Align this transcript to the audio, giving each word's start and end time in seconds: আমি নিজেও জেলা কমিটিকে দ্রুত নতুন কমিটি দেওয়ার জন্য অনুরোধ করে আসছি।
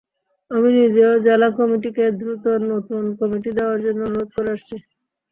আমি 0.51 0.69
নিজেও 0.77 1.13
জেলা 1.25 1.47
কমিটিকে 1.57 2.05
দ্রুত 2.19 2.43
নতুন 2.69 3.03
কমিটি 3.19 3.49
দেওয়ার 3.57 3.79
জন্য 3.85 3.99
অনুরোধ 4.07 4.29
করে 4.35 4.49
আসছি। 4.55 4.75